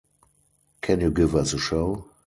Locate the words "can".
0.81-0.99